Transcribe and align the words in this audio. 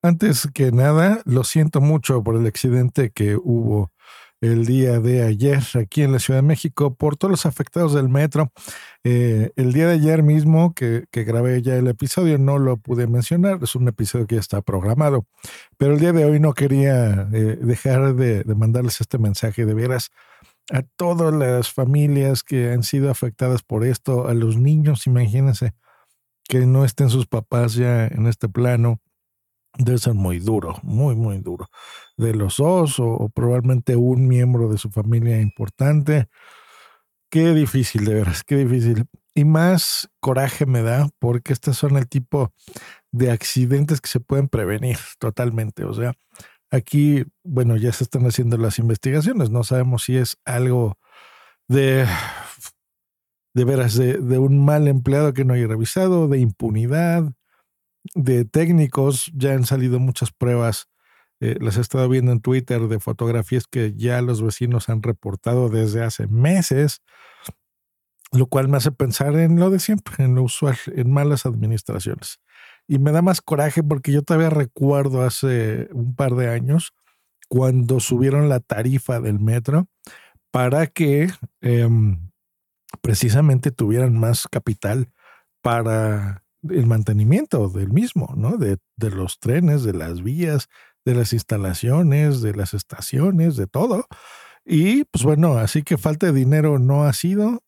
Antes 0.00 0.48
que 0.54 0.70
nada, 0.70 1.22
lo 1.24 1.42
siento 1.42 1.80
mucho 1.80 2.22
por 2.22 2.36
el 2.36 2.46
accidente 2.46 3.10
que 3.10 3.34
hubo 3.36 3.90
el 4.40 4.64
día 4.64 5.00
de 5.00 5.24
ayer 5.24 5.60
aquí 5.74 6.02
en 6.02 6.12
la 6.12 6.20
Ciudad 6.20 6.38
de 6.38 6.46
México 6.46 6.94
por 6.94 7.16
todos 7.16 7.32
los 7.32 7.46
afectados 7.46 7.94
del 7.94 8.08
metro. 8.08 8.52
Eh, 9.02 9.50
el 9.56 9.72
día 9.72 9.88
de 9.88 9.94
ayer 9.94 10.22
mismo 10.22 10.72
que, 10.72 11.06
grabé 11.12 11.62
ya 11.62 11.74
el 11.74 11.88
episodio 11.88 12.38
no 12.38 12.58
lo 12.58 12.76
pude 12.76 13.08
mencionar, 13.08 13.58
es 13.60 13.74
un 13.74 13.88
episodio 13.88 14.28
que 14.28 14.36
ya 14.36 14.40
está 14.40 14.62
programado, 14.62 15.26
pero 15.76 15.94
el 15.94 16.00
día 16.00 16.12
de 16.12 16.24
hoy 16.24 16.38
no 16.38 16.54
quería 16.54 17.28
eh, 17.32 17.58
dejar 17.60 18.14
de, 18.14 18.44
de, 18.44 18.54
mandarles 18.54 19.00
este 19.00 19.18
mensaje 19.18 19.66
de 19.66 19.74
veras 19.74 20.10
a 20.70 20.82
todas 20.82 21.34
las 21.34 21.72
familias 21.72 22.44
que 22.44 22.70
han 22.70 22.84
sido 22.84 23.10
afectadas 23.10 23.62
por 23.62 23.84
esto, 23.84 24.28
a 24.28 24.34
los 24.34 24.58
niños, 24.58 25.08
imagínense 25.08 25.72
que 26.44 26.66
no 26.66 26.84
estén 26.84 27.10
sus 27.10 27.26
papás 27.26 27.74
ya 27.74 28.06
en 28.06 28.26
este 28.28 28.48
plano 28.48 29.00
debe 29.78 29.98
ser 29.98 30.14
muy 30.14 30.40
duro, 30.40 30.76
muy, 30.82 31.14
muy 31.14 31.38
duro. 31.38 31.68
De 32.16 32.34
los 32.34 32.56
dos 32.58 32.98
o, 32.98 33.30
probablemente 33.34 33.96
un 33.96 34.26
miembro 34.26 34.68
de 34.68 34.78
su 34.78 34.90
familia 34.90 35.40
importante. 35.40 36.28
Qué 37.30 37.52
difícil, 37.54 38.04
de 38.04 38.14
veras, 38.14 38.42
qué 38.44 38.56
difícil. 38.56 39.06
Y 39.34 39.44
más 39.44 40.08
coraje 40.20 40.66
me 40.66 40.82
da 40.82 41.08
porque 41.18 41.52
estos 41.52 41.78
son 41.78 41.96
el 41.96 42.08
tipo 42.08 42.52
de 43.12 43.30
accidentes 43.30 44.00
que 44.00 44.08
se 44.08 44.20
pueden 44.20 44.48
prevenir 44.48 44.98
totalmente. 45.18 45.84
O 45.84 45.94
sea, 45.94 46.14
aquí, 46.70 47.24
bueno, 47.44 47.76
ya 47.76 47.92
se 47.92 48.04
están 48.04 48.26
haciendo 48.26 48.56
las 48.56 48.78
investigaciones. 48.78 49.50
No 49.50 49.62
sabemos 49.62 50.04
si 50.04 50.16
es 50.16 50.38
algo 50.44 50.98
de, 51.68 52.06
de 53.54 53.64
veras, 53.64 53.94
de, 53.94 54.14
de 54.18 54.38
un 54.38 54.64
mal 54.64 54.88
empleado 54.88 55.34
que 55.34 55.44
no 55.44 55.54
haya 55.54 55.66
revisado, 55.68 56.28
de 56.28 56.38
impunidad, 56.38 57.32
de 58.14 58.44
técnicos, 58.44 59.30
ya 59.34 59.52
han 59.52 59.64
salido 59.64 59.98
muchas 59.98 60.32
pruebas, 60.32 60.88
eh, 61.40 61.56
las 61.60 61.76
he 61.76 61.80
estado 61.80 62.08
viendo 62.08 62.32
en 62.32 62.40
Twitter 62.40 62.88
de 62.88 62.98
fotografías 62.98 63.66
que 63.66 63.94
ya 63.96 64.20
los 64.22 64.42
vecinos 64.42 64.88
han 64.88 65.02
reportado 65.02 65.68
desde 65.68 66.02
hace 66.02 66.26
meses, 66.26 67.02
lo 68.32 68.46
cual 68.46 68.68
me 68.68 68.76
hace 68.76 68.92
pensar 68.92 69.36
en 69.36 69.58
lo 69.58 69.70
de 69.70 69.78
siempre, 69.78 70.24
en 70.24 70.34
lo 70.34 70.42
usual, 70.42 70.76
en 70.86 71.10
malas 71.10 71.46
administraciones. 71.46 72.40
Y 72.86 72.98
me 72.98 73.12
da 73.12 73.22
más 73.22 73.40
coraje 73.40 73.82
porque 73.82 74.12
yo 74.12 74.22
todavía 74.22 74.50
recuerdo 74.50 75.22
hace 75.22 75.88
un 75.92 76.14
par 76.14 76.34
de 76.34 76.48
años 76.48 76.92
cuando 77.48 78.00
subieron 78.00 78.48
la 78.48 78.60
tarifa 78.60 79.20
del 79.20 79.38
metro 79.38 79.88
para 80.50 80.86
que 80.86 81.30
em, 81.60 82.30
precisamente 83.00 83.70
tuvieran 83.70 84.18
más 84.18 84.48
capital 84.48 85.12
para 85.62 86.44
el 86.70 86.86
mantenimiento 86.86 87.68
del 87.68 87.90
mismo, 87.90 88.32
¿no? 88.36 88.56
De, 88.56 88.78
los 88.96 89.38
trenes, 89.38 89.82
de 89.82 89.92
las 89.92 90.22
vías, 90.22 90.68
de 91.04 91.14
las 91.14 91.32
instalaciones, 91.32 92.42
de 92.42 92.54
las 92.54 92.74
estaciones, 92.74 93.56
de 93.56 93.66
todo. 93.66 94.06
Y 94.64 95.04
pues 95.04 95.24
bueno, 95.24 95.58
así 95.58 95.82
que 95.82 95.96
falta 95.96 96.26
de 96.26 96.32
dinero 96.32 96.78
no 96.78 97.04
ha 97.04 97.12
sido, 97.12 97.62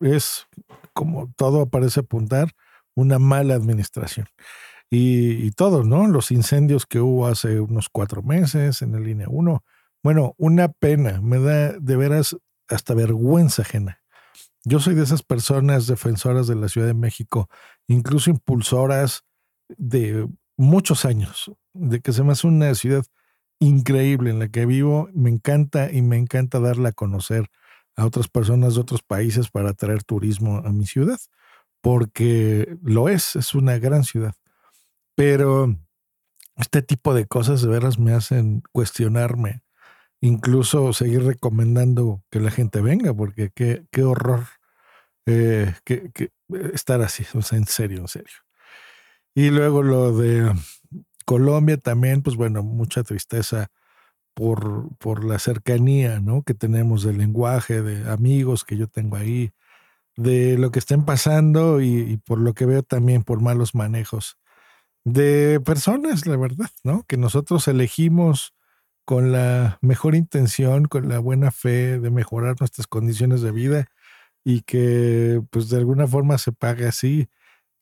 es 0.00 0.46
como 0.92 1.32
todo 1.36 1.68
parece 1.68 2.00
apuntar, 2.00 2.52
una 2.94 3.18
mala 3.18 3.54
administración. 3.54 4.26
Y, 4.90 5.44
y 5.44 5.50
todo, 5.52 5.84
¿no? 5.84 6.06
Los 6.06 6.30
incendios 6.30 6.84
que 6.84 7.00
hubo 7.00 7.26
hace 7.26 7.60
unos 7.60 7.88
cuatro 7.90 8.22
meses 8.22 8.82
en 8.82 8.92
la 8.92 9.00
línea 9.00 9.26
1. 9.30 9.64
Bueno, 10.02 10.34
una 10.36 10.68
pena, 10.68 11.20
me 11.22 11.38
da 11.38 11.72
de 11.78 11.96
veras 11.96 12.36
hasta 12.68 12.92
vergüenza 12.92 13.62
ajena 13.62 14.01
yo 14.64 14.80
soy 14.80 14.94
de 14.94 15.02
esas 15.02 15.22
personas 15.22 15.86
defensoras 15.86 16.46
de 16.46 16.54
la 16.54 16.68
Ciudad 16.68 16.86
de 16.86 16.94
México, 16.94 17.48
incluso 17.88 18.30
impulsoras 18.30 19.24
de 19.76 20.28
muchos 20.56 21.04
años, 21.04 21.50
de 21.72 22.00
que 22.00 22.12
se 22.12 22.22
me 22.22 22.32
hace 22.32 22.46
una 22.46 22.74
ciudad 22.74 23.04
increíble 23.58 24.30
en 24.30 24.38
la 24.38 24.48
que 24.48 24.66
vivo. 24.66 25.08
Me 25.14 25.30
encanta 25.30 25.90
y 25.90 26.02
me 26.02 26.16
encanta 26.16 26.60
darla 26.60 26.90
a 26.90 26.92
conocer 26.92 27.48
a 27.96 28.06
otras 28.06 28.28
personas 28.28 28.74
de 28.74 28.80
otros 28.80 29.02
países 29.02 29.50
para 29.50 29.74
traer 29.74 30.02
turismo 30.04 30.58
a 30.64 30.72
mi 30.72 30.86
ciudad, 30.86 31.18
porque 31.80 32.76
lo 32.82 33.08
es, 33.08 33.36
es 33.36 33.54
una 33.54 33.78
gran 33.78 34.04
ciudad. 34.04 34.34
Pero 35.14 35.76
este 36.56 36.82
tipo 36.82 37.14
de 37.14 37.26
cosas 37.26 37.62
de 37.62 37.68
veras 37.68 37.98
me 37.98 38.12
hacen 38.12 38.62
cuestionarme 38.72 39.62
incluso 40.22 40.92
seguir 40.92 41.24
recomendando 41.24 42.22
que 42.30 42.40
la 42.40 42.50
gente 42.52 42.80
venga, 42.80 43.12
porque 43.12 43.50
qué, 43.54 43.84
qué 43.90 44.04
horror 44.04 44.46
eh, 45.26 45.74
que, 45.84 46.30
estar 46.72 47.02
así, 47.02 47.24
o 47.34 47.42
sea, 47.42 47.58
en 47.58 47.66
serio, 47.66 47.98
en 47.98 48.08
serio. 48.08 48.36
Y 49.34 49.50
luego 49.50 49.82
lo 49.82 50.16
de 50.16 50.52
Colombia 51.26 51.76
también, 51.76 52.22
pues 52.22 52.36
bueno, 52.36 52.62
mucha 52.62 53.02
tristeza 53.02 53.68
por, 54.34 54.96
por 54.98 55.24
la 55.24 55.40
cercanía, 55.40 56.20
¿no? 56.20 56.42
Que 56.42 56.54
tenemos 56.54 57.02
del 57.02 57.18
lenguaje, 57.18 57.82
de 57.82 58.08
amigos 58.10 58.64
que 58.64 58.76
yo 58.76 58.86
tengo 58.86 59.16
ahí, 59.16 59.50
de 60.16 60.56
lo 60.56 60.70
que 60.70 60.78
estén 60.78 61.04
pasando 61.04 61.80
y, 61.80 61.98
y 61.98 62.16
por 62.18 62.38
lo 62.38 62.54
que 62.54 62.66
veo 62.66 62.84
también 62.84 63.24
por 63.24 63.40
malos 63.40 63.74
manejos 63.74 64.38
de 65.04 65.60
personas, 65.64 66.26
la 66.26 66.36
verdad, 66.36 66.70
¿no? 66.84 67.04
Que 67.08 67.16
nosotros 67.16 67.66
elegimos 67.66 68.54
con 69.04 69.32
la 69.32 69.78
mejor 69.80 70.14
intención, 70.14 70.86
con 70.86 71.08
la 71.08 71.18
buena 71.18 71.50
fe 71.50 71.98
de 71.98 72.10
mejorar 72.10 72.56
nuestras 72.60 72.86
condiciones 72.86 73.40
de 73.42 73.52
vida 73.52 73.86
y 74.44 74.62
que 74.62 75.40
pues 75.50 75.68
de 75.68 75.78
alguna 75.78 76.06
forma 76.06 76.38
se 76.38 76.52
pague 76.52 76.86
así 76.86 77.28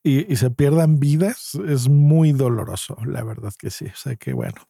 y, 0.03 0.35
se 0.35 0.49
pierdan 0.49 0.99
vidas, 0.99 1.53
es 1.67 1.87
muy 1.87 2.31
doloroso, 2.31 2.97
la 3.05 3.23
verdad 3.23 3.53
que 3.57 3.69
sí. 3.69 3.85
O 3.85 3.95
sea 3.95 4.15
que 4.15 4.33
bueno. 4.33 4.67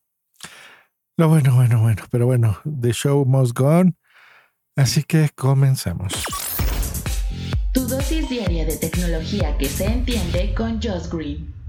Lo 1.17 1.29
bueno, 1.29 1.55
bueno, 1.55 1.81
bueno, 1.81 2.03
pero 2.09 2.25
bueno, 2.25 2.59
the 2.81 2.91
show 2.91 3.25
must 3.25 3.57
go 3.57 3.67
on. 3.67 3.97
Así 4.75 5.03
que 5.03 5.29
comenzamos. 5.35 6.13
Tu 7.73 7.87
dosis 7.87 8.29
diaria 8.29 8.65
de 8.65 8.77
tecnología 8.77 9.57
que 9.57 9.65
se 9.65 9.85
entiende 9.85 10.53
con 10.53 10.81
Josh 10.81 11.09
Green. 11.09 11.60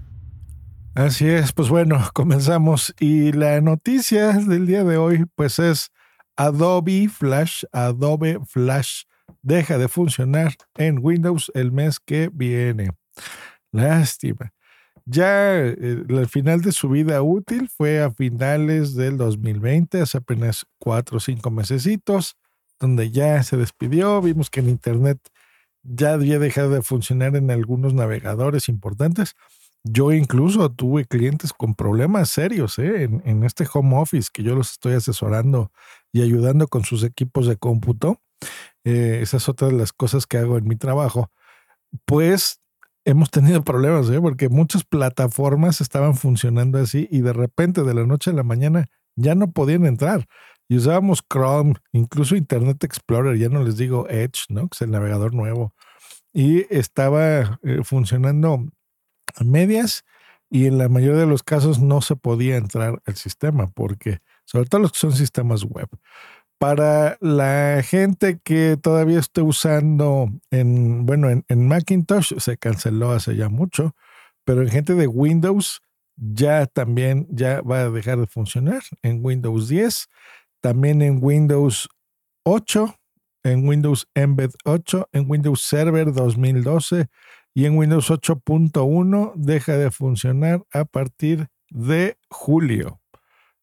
Así 0.95 1.27
es, 1.27 1.53
pues 1.53 1.71
bueno, 1.71 1.99
comenzamos. 2.13 2.95
Y 3.01 3.33
la 3.33 3.61
noticia 3.61 4.33
del 4.33 4.67
día 4.67 4.85
de 4.85 4.99
hoy, 4.99 5.25
pues 5.35 5.59
es 5.59 5.91
Adobe 6.37 7.09
Flash, 7.09 7.65
Adobe 7.73 8.39
Flash 8.47 9.05
deja 9.41 9.79
de 9.79 9.89
funcionar 9.89 10.55
en 10.77 10.99
Windows 11.01 11.51
el 11.55 11.73
mes 11.73 11.99
que 11.99 12.31
viene. 12.33 12.91
Lástima. 13.73 14.53
Ya 15.07 15.59
eh, 15.61 15.77
el 16.09 16.29
final 16.29 16.61
de 16.61 16.73
su 16.73 16.91
vida 16.91 17.23
útil 17.23 17.69
fue 17.69 18.03
a 18.03 18.11
finales 18.11 18.95
del 18.95 19.17
2020, 19.17 20.01
hace 20.03 20.19
apenas 20.19 20.67
cuatro 20.79 21.17
o 21.17 21.21
cinco 21.21 21.51
mesecitos, 21.51 22.37
donde 22.79 23.11
ya 23.11 23.43
se 23.43 23.57
despidió. 23.57 24.21
Vimos 24.21 24.51
que 24.51 24.61
en 24.61 24.69
Internet 24.69 25.19
ya 25.83 26.13
había 26.13 26.39
dejado 26.39 26.71
de 26.71 26.83
funcionar 26.83 27.35
en 27.35 27.51
algunos 27.51 27.95
navegadores 27.95 28.69
importantes 28.69 29.35
yo 29.85 30.13
incluso 30.13 30.71
tuve 30.71 31.05
clientes 31.05 31.53
con 31.53 31.75
problemas 31.75 32.29
serios 32.31 32.79
¿eh? 32.79 33.05
en, 33.05 33.43
este 33.45 33.67
home 33.73 33.97
office 33.97 34.29
que 34.33 34.43
yo 34.43 34.55
los 34.55 34.73
estoy 34.73 34.95
asesorando 34.95 35.73
y 36.13 36.23
ayudando 36.23 36.69
con 36.69 36.85
sus 36.85 37.03
equipos 37.03 37.47
de 37.47 37.57
cómputo. 37.57 38.21
Eh, 38.85 39.21
esa 39.23 39.39
es 39.39 39.49
otra 39.49 39.69
de 39.69 39.75
las 39.75 39.93
cosas 39.93 40.27
que 40.27 40.39
hago 40.39 40.57
en 40.57 40.69
mi 40.69 40.77
trabajo. 40.77 41.31
Pues 42.05 42.61
hemos 43.05 43.31
tenido 43.31 43.65
problemas, 43.65 44.09
¿eh? 44.11 44.21
porque 44.21 44.49
muchas 44.49 44.85
plataformas 44.85 45.81
estaban 45.81 46.15
funcionando 46.15 46.79
así 46.79 47.09
y 47.11 47.23
de 47.23 47.33
repente 47.33 47.83
de 47.83 47.95
la 47.95 48.07
noche 48.07 48.31
a 48.31 48.35
la 48.35 48.45
mañana 48.45 48.89
ya 49.17 49.35
no 49.35 49.51
podían 49.51 49.85
entrar. 49.85 50.27
Y 50.69 50.77
usábamos 50.77 51.25
Chrome, 51.29 51.75
incluso 51.93 52.37
Internet 52.37 52.85
Explorer, 52.85 53.37
ya 53.37 53.49
no 53.49 53.65
les 53.65 53.77
digo 53.77 54.09
Edge, 54.09 54.45
¿no? 54.49 54.69
que 54.69 54.77
es 54.77 54.83
el 54.83 54.93
navegador 54.93 55.35
nuevo. 55.35 55.75
Y 56.33 56.73
estaba 56.75 57.61
funcionando 57.83 58.69
medias 59.45 60.05
y 60.51 60.67
en 60.67 60.79
la 60.79 60.89
mayoría 60.89 61.21
de 61.21 61.27
los 61.27 61.43
casos 61.43 61.81
no 61.81 62.03
se 62.03 62.15
podía 62.15 62.57
entrar 62.57 63.03
al 63.07 63.17
sistema 63.17 63.71
porque, 63.71 64.19
sobre 64.45 64.67
todo 64.67 64.83
los 64.83 64.93
que 64.93 64.99
son 64.99 65.13
sistemas 65.13 65.65
web. 65.65 65.89
Para 66.59 67.17
la 67.21 67.83
gente 67.83 68.39
que 68.45 68.77
todavía 68.81 69.19
esté 69.19 69.43
usando 69.43 70.29
en, 70.51 71.07
bueno, 71.07 71.31
en, 71.31 71.45
en 71.49 71.67
Macintosh 71.67 72.39
se 72.39 72.57
canceló 72.59 73.13
hace 73.13 73.35
ya 73.35 73.49
mucho, 73.49 73.97
pero 74.45 74.63
en 74.63 74.69
gente 74.69 74.95
de 74.95 75.07
Windows 75.07 75.81
ya 76.17 76.67
también 76.67 77.27
ya 77.31 77.63
va 77.63 77.81
a 77.81 77.91
dejar 77.91 78.19
de 78.19 78.27
funcionar 78.27 78.83
en 79.03 79.25
Windows 79.25 79.69
10, 79.69 80.09
también 80.61 81.03
en 81.03 81.19
Windows 81.21 81.89
8, 82.45 82.95
en 83.45 83.67
Windows 83.67 84.07
Embed 84.15 84.51
8, 84.65 85.09
en 85.13 85.31
Windows 85.31 85.63
Server 85.63 86.13
2012 86.13 87.09
y 87.55 87.67
en 87.67 87.77
Windows 87.77 88.11
8.1 88.11 89.33
deja 89.37 89.77
de 89.77 89.91
funcionar 89.91 90.65
a 90.73 90.85
partir 90.85 91.49
de 91.71 92.17
julio. 92.29 93.01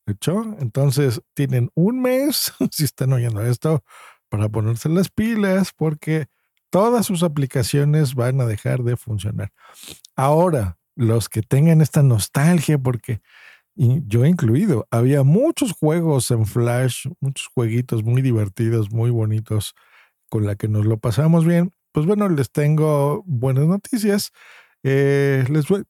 ¿Hecho? 0.06 0.56
Entonces 0.59 1.21
tienen 1.36 1.69
un 1.75 2.01
mes, 2.01 2.51
si 2.71 2.83
están 2.83 3.13
oyendo 3.13 3.44
esto, 3.44 3.83
para 4.30 4.50
ponerse 4.50 4.89
las 4.89 5.09
pilas 5.09 5.71
porque 5.75 6.27
todas 6.69 7.06
sus 7.06 7.24
aplicaciones 7.24 8.15
van 8.15 8.41
a 8.41 8.45
dejar 8.45 8.83
de 8.83 8.97
funcionar. 8.97 9.51
Ahora, 10.15 10.77
los 10.95 11.30
que 11.30 11.41
tengan 11.41 11.81
esta 11.81 12.03
nostalgia 12.03 12.77
porque 12.77 13.21
yo 13.80 14.25
incluido. 14.25 14.88
Había 14.91 15.24
muchos 15.24 15.71
juegos 15.71 16.31
en 16.31 16.45
Flash, 16.45 17.07
muchos 17.21 17.47
jueguitos 17.47 18.03
muy 18.03 18.21
divertidos, 18.21 18.91
muy 18.91 19.09
bonitos, 19.09 19.74
con 20.30 20.45
la 20.45 20.56
que 20.56 20.68
nos 20.68 20.86
lo 20.86 20.97
pasamos 20.97 21.45
bien. 21.45 21.71
Pues 21.91 22.06
bueno, 22.06 22.30
les 22.30 22.51
tengo 22.51 23.24
buenas 23.25 23.65
noticias. 23.65 24.31
Eh, 24.83 25.44
les 25.50 25.68
voy, 25.68 25.83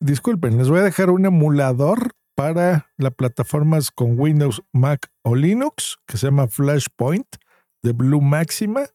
disculpen, 0.00 0.58
les 0.58 0.68
voy 0.68 0.80
a 0.80 0.84
dejar 0.84 1.10
un 1.10 1.26
emulador 1.26 2.12
para 2.34 2.90
las 2.96 3.14
plataformas 3.14 3.90
con 3.90 4.18
Windows, 4.18 4.62
Mac 4.72 5.10
o 5.22 5.34
Linux 5.34 5.98
que 6.06 6.16
se 6.16 6.26
llama 6.26 6.48
Flashpoint 6.48 7.36
de 7.82 7.92
Blue 7.92 8.20
Maxima, 8.20 8.86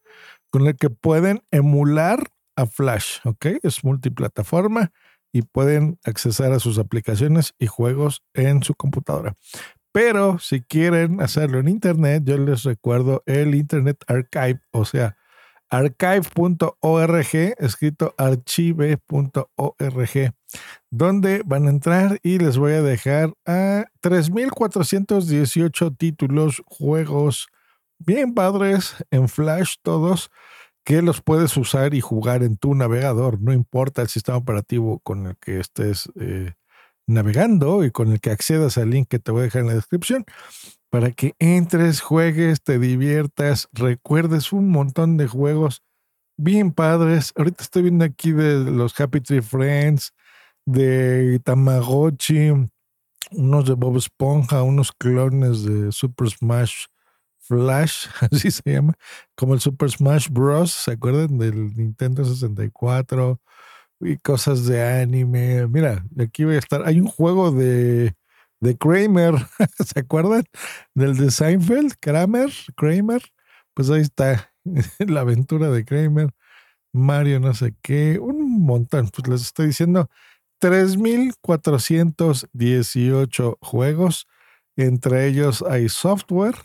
con 0.52 0.68
el 0.68 0.76
que 0.76 0.90
pueden 0.90 1.42
emular 1.52 2.28
a 2.56 2.66
Flash, 2.66 3.20
¿ok? 3.24 3.46
Es 3.64 3.84
multiplataforma 3.84 4.92
y 5.32 5.44
pueden 5.44 6.00
accesar 6.04 6.52
a 6.52 6.60
sus 6.60 6.80
aplicaciones 6.80 7.54
y 7.60 7.68
juegos 7.68 8.24
en 8.34 8.64
su 8.64 8.74
computadora. 8.74 9.36
Pero 9.92 10.40
si 10.40 10.62
quieren 10.62 11.22
hacerlo 11.22 11.60
en 11.60 11.68
Internet, 11.68 12.24
yo 12.26 12.38
les 12.38 12.64
recuerdo 12.64 13.24
el 13.26 13.56
Internet 13.56 14.04
Archive, 14.08 14.62
o 14.72 14.86
sea, 14.86 15.18
archive.org, 15.70 17.36
escrito 17.58 18.16
archive.org, 18.18 19.00
donde 20.90 21.42
van 21.46 21.68
a 21.68 21.70
entrar 21.70 22.20
y 22.24 22.40
les 22.40 22.58
voy 22.58 22.74
a 22.74 22.82
dejar 22.82 23.34
a 23.46 23.86
3.418 24.02 25.96
títulos, 25.98 26.64
juegos 26.66 27.48
bien 28.00 28.34
padres 28.34 28.96
en 29.12 29.30
Flash 29.30 29.76
todos 29.82 30.32
que 30.84 31.02
los 31.02 31.22
puedes 31.22 31.56
usar 31.58 31.94
y 31.94 32.02
jugar 32.02 32.42
en 32.42 32.58
tu 32.58 32.74
navegador, 32.74 33.40
no 33.42 33.54
importa 33.54 34.02
el 34.02 34.08
sistema 34.08 34.38
operativo 34.38 35.00
con 35.02 35.28
el 35.28 35.38
que 35.38 35.60
estés 35.60 36.10
eh, 36.20 36.54
navegando 37.06 37.84
y 37.84 37.92
con 37.92 38.12
el 38.12 38.20
que 38.20 38.32
accedas 38.32 38.78
al 38.78 38.90
link 38.90 39.08
que 39.08 39.20
te 39.20 39.32
voy 39.32 39.42
a 39.42 39.44
dejar 39.44 39.62
en 39.62 39.68
la 39.68 39.76
descripción, 39.76 40.26
para 40.90 41.12
que 41.12 41.36
entres, 41.40 42.02
juegues, 42.02 42.62
te 42.64 42.80
diviertas, 42.80 43.70
recuerdes 43.74 44.52
un 44.52 44.70
montón 44.70 45.18
de 45.18 45.28
juegos 45.28 45.84
bien 46.38 46.72
padres. 46.72 47.34
Ahorita 47.36 47.64
estoy 47.64 47.84
viendo 47.84 48.06
aquí 48.06 48.32
de 48.32 48.64
los 48.72 49.00
Happy 49.00 49.22
Tree 49.22 49.42
Friends, 49.42 50.14
de 50.66 51.40
Tamagotchi, 51.44 52.52
unos 53.32 53.66
de 53.66 53.74
Bob 53.74 53.98
Esponja, 53.98 54.64
unos 54.64 54.92
clones 54.92 55.64
de 55.64 55.92
Super 55.92 56.30
Smash 56.30 56.86
Flash, 57.40 58.08
así 58.32 58.52
se 58.52 58.62
llama, 58.66 58.94
como 59.36 59.54
el 59.54 59.60
Super 59.60 59.90
Smash 59.90 60.30
Bros. 60.30 60.72
¿Se 60.72 60.92
acuerdan 60.92 61.38
del 61.38 61.76
Nintendo 61.76 62.24
64? 62.24 63.40
Y 64.02 64.18
cosas 64.18 64.66
de 64.66 64.82
anime. 64.82 65.68
Mira, 65.68 66.06
aquí 66.18 66.46
voy 66.46 66.56
a 66.56 66.60
estar. 66.60 66.84
Hay 66.86 67.00
un 67.00 67.08
juego 67.08 67.52
de, 67.52 68.14
de 68.62 68.78
Kramer, 68.78 69.36
¿se 69.86 70.00
acuerdan? 70.00 70.44
Del 70.96 71.18
de 71.18 71.32
Seinfeld, 71.32 71.94
Kramer, 72.00 72.50
Kramer. 72.76 73.22
Pues 73.74 73.90
ahí 73.90 74.02
está 74.02 74.54
la 75.00 75.22
aventura 75.22 75.70
de 75.72 75.86
Kramer, 75.86 76.30
Mario, 76.94 77.40
no 77.40 77.54
sé 77.54 77.76
qué, 77.82 78.20
un 78.20 78.66
montón. 78.66 79.10
Pues 79.10 79.28
les 79.28 79.42
estoy 79.42 79.68
diciendo 79.68 80.10
3.418 80.62 83.58
juegos. 83.62 84.28
Entre 84.78 85.28
ellos 85.28 85.64
hay 85.68 85.90
software 85.90 86.56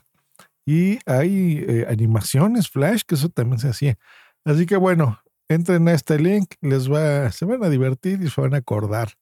y 0.67 0.99
hay 1.06 1.64
eh, 1.69 1.87
animaciones 1.88 2.70
Flash, 2.70 3.02
que 3.06 3.17
eso 3.17 3.29
también 3.29 3.58
se 3.58 3.69
hacía. 3.69 3.99
Así 4.44 4.67
que 4.67 4.76
bueno, 4.76 5.20
entren 5.49 5.88
a 5.88 5.93
este 5.93 6.19
link, 6.19 6.55
les 6.61 6.91
va, 6.91 7.31
se 7.32 7.44
van 7.44 7.62
a 7.64 7.69
divertir 7.69 8.23
y 8.23 8.31
se 8.31 8.41
van 8.41 8.55
a 8.55 8.58
acordar 8.58 9.12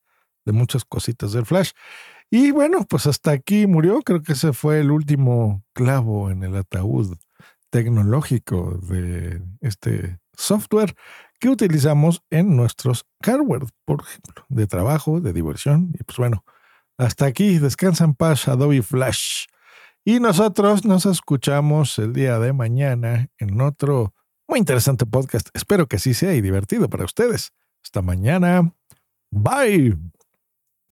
de 0.45 0.53
muchas 0.53 0.85
cositas 0.85 1.33
del 1.33 1.45
Flash. 1.45 1.71
Y 2.29 2.51
bueno, 2.51 2.85
pues 2.87 3.05
hasta 3.07 3.31
aquí 3.31 3.67
murió. 3.67 4.01
Creo 4.01 4.21
que 4.21 4.33
ese 4.33 4.53
fue 4.53 4.79
el 4.79 4.91
último 4.91 5.63
clavo 5.73 6.31
en 6.31 6.43
el 6.43 6.55
ataúd 6.55 7.15
tecnológico 7.69 8.77
de 8.77 9.41
este 9.61 10.19
software 10.33 10.95
que 11.39 11.49
utilizamos 11.49 12.21
en 12.29 12.55
nuestros 12.55 13.05
hardware, 13.23 13.65
por 13.85 14.01
ejemplo, 14.01 14.45
de 14.49 14.67
trabajo, 14.67 15.19
de 15.19 15.33
diversión. 15.33 15.91
Y 15.99 16.03
pues 16.03 16.17
bueno, 16.17 16.43
hasta 16.97 17.25
aquí. 17.25 17.59
Descansa 17.59 18.05
en 18.05 18.15
paz, 18.15 18.47
Adobe 18.47 18.81
Flash. 18.81 19.45
Y 20.05 20.19
nosotros 20.19 20.85
nos 20.85 21.05
escuchamos 21.05 21.97
el 21.99 22.13
día 22.13 22.39
de 22.39 22.53
mañana 22.53 23.29
en 23.37 23.61
otro 23.61 24.13
muy 24.47 24.59
interesante 24.59 25.05
podcast. 25.05 25.49
Espero 25.53 25.87
que 25.87 25.95
así 25.95 26.13
sea 26.13 26.33
y 26.35 26.41
divertido 26.41 26.89
para 26.89 27.05
ustedes. 27.05 27.51
Hasta 27.83 28.01
mañana. 28.01 28.73
Bye. 29.31 29.97